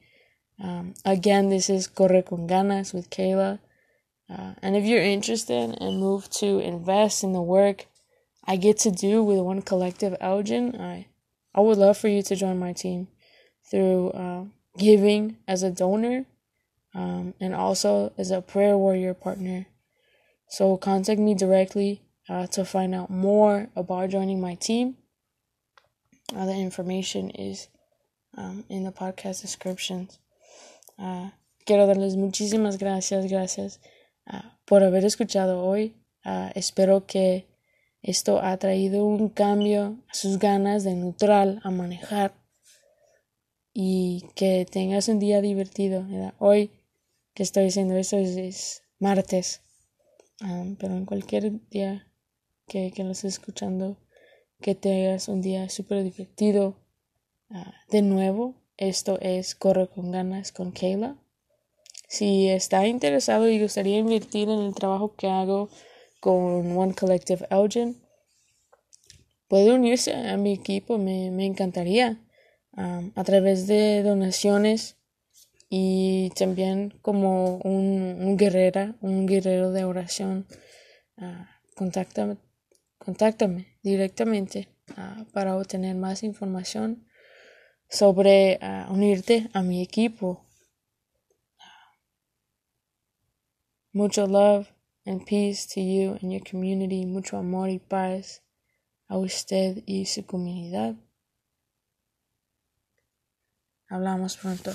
Um, 0.63 0.93
again, 1.03 1.49
this 1.49 1.69
is 1.69 1.87
Corre 1.87 2.21
con 2.21 2.47
Ganas 2.47 2.93
with 2.93 3.09
Kayla. 3.09 3.59
Uh, 4.29 4.53
and 4.61 4.77
if 4.77 4.85
you're 4.85 5.03
interested 5.03 5.75
and 5.81 5.99
move 5.99 6.29
to 6.29 6.59
invest 6.59 7.23
in 7.23 7.33
the 7.33 7.41
work 7.41 7.87
I 8.45 8.55
get 8.55 8.79
to 8.79 8.91
do 8.91 9.23
with 9.23 9.39
One 9.39 9.61
Collective 9.61 10.15
Elgin, 10.19 10.75
I, 10.79 11.07
I 11.53 11.61
would 11.61 11.77
love 11.77 11.97
for 11.97 12.07
you 12.07 12.23
to 12.23 12.35
join 12.35 12.57
my 12.57 12.73
team 12.73 13.07
through 13.69 14.09
uh, 14.11 14.45
giving 14.77 15.37
as 15.47 15.63
a 15.63 15.71
donor 15.71 16.25
um, 16.93 17.33
and 17.39 17.53
also 17.53 18.11
as 18.17 18.31
a 18.31 18.41
prayer 18.41 18.77
warrior 18.77 19.13
partner. 19.13 19.67
So 20.47 20.77
contact 20.77 21.19
me 21.19 21.35
directly 21.35 22.01
uh, 22.29 22.47
to 22.47 22.65
find 22.65 22.93
out 22.93 23.09
more 23.09 23.69
about 23.75 24.09
joining 24.09 24.41
my 24.41 24.55
team. 24.55 24.97
Uh, 26.35 26.45
the 26.45 26.55
information 26.55 27.29
is 27.31 27.67
um, 28.37 28.63
in 28.69 28.83
the 28.83 28.91
podcast 28.91 29.41
descriptions. 29.41 30.19
Uh, 30.99 31.29
quiero 31.65 31.87
darles 31.87 32.15
muchísimas 32.15 32.77
gracias, 32.77 33.29
gracias 33.29 33.79
uh, 34.31 34.41
por 34.65 34.81
haber 34.81 35.03
escuchado 35.03 35.63
hoy. 35.63 35.95
Uh, 36.25 36.49
espero 36.55 37.07
que 37.07 37.45
Esto 38.03 38.41
ha 38.41 38.57
traído 38.57 39.05
un 39.05 39.29
cambio 39.29 39.99
a 40.09 40.13
sus 40.13 40.39
ganas 40.39 40.83
de 40.83 40.95
neutral 40.95 41.59
a 41.63 41.69
manejar 41.69 42.33
y 43.73 44.25
que 44.35 44.65
tengas 44.69 45.07
un 45.07 45.19
día 45.19 45.39
divertido. 45.39 46.03
Hoy 46.39 46.71
que 47.33 47.43
estoy 47.43 47.65
diciendo 47.65 47.95
esto 47.95 48.17
es, 48.17 48.83
martes, 48.99 49.61
pero 50.79 50.95
en 50.95 51.05
cualquier 51.05 51.67
día 51.69 52.07
que, 52.67 52.91
que 52.91 53.03
lo 53.03 53.11
estés 53.11 53.33
escuchando, 53.33 53.97
que 54.61 54.75
tengas 54.75 55.27
un 55.27 55.41
día 55.41 55.69
súper 55.69 56.03
divertido. 56.03 56.77
Ah, 57.49 57.73
de 57.89 58.01
nuevo, 58.01 58.55
esto 58.77 59.19
es 59.19 59.55
Corre 59.55 59.87
con 59.87 60.11
ganas 60.11 60.51
con 60.51 60.71
Kayla. 60.71 61.17
Si 62.07 62.49
está 62.49 62.87
interesado 62.87 63.49
y 63.49 63.61
gustaría 63.61 63.97
invertir 63.97 64.49
en 64.49 64.59
el 64.59 64.75
trabajo 64.75 65.15
que 65.15 65.27
hago, 65.27 65.69
con 66.21 66.77
One 66.77 66.93
Collective 66.93 67.45
Elgin. 67.49 67.99
Puede 69.49 69.73
unirse 69.73 70.13
a 70.13 70.37
mi 70.37 70.53
equipo, 70.53 70.97
me, 70.97 71.45
encantaría, 71.45 72.21
um, 72.77 73.11
a 73.15 73.23
través 73.25 73.67
de 73.67 74.01
donaciones 74.03 74.95
y 75.73 76.31
también 76.31 76.99
como 77.01 77.55
un, 77.59 78.35
guerrera, 78.35 78.97
un 78.99 79.25
guerrero 79.25 79.71
de 79.71 79.85
oración. 79.85 80.45
Uh, 81.15 81.45
contáctame, 81.77 82.35
contáctame 82.97 83.79
directamente 83.81 84.67
uh, 84.97 85.23
para 85.31 85.55
obtener 85.55 85.95
más 85.95 86.23
información 86.23 87.07
sobre 87.89 88.59
uh, 88.61 88.91
unirte 88.91 89.49
a 89.53 89.61
mi 89.61 89.81
equipo. 89.81 90.45
Mucho 93.93 94.27
love 94.27 94.67
and 95.05 95.25
peace 95.25 95.73
to 95.73 95.79
you 95.79 96.17
and 96.21 96.33
your 96.33 96.43
community. 96.43 97.05
Mucho 97.05 97.37
amor 97.37 97.69
y 97.69 97.79
paz 97.79 98.43
a 99.07 99.17
usted 99.17 99.83
y 99.85 100.05
su 100.05 100.25
comunidad. 100.25 100.95
Hablamos 103.87 104.35
pronto. 104.35 104.71